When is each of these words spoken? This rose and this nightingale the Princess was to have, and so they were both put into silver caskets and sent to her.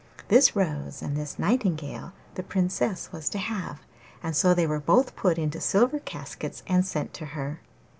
This 0.29 0.55
rose 0.55 1.03
and 1.03 1.15
this 1.15 1.37
nightingale 1.37 2.13
the 2.33 2.41
Princess 2.41 3.11
was 3.11 3.29
to 3.29 3.37
have, 3.37 3.81
and 4.23 4.35
so 4.35 4.51
they 4.55 4.65
were 4.65 4.79
both 4.79 5.15
put 5.15 5.37
into 5.37 5.61
silver 5.61 5.99
caskets 5.99 6.63
and 6.65 6.83
sent 6.83 7.13
to 7.13 7.25
her. 7.37 7.61